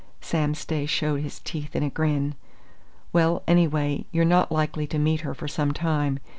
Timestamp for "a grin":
1.83-2.33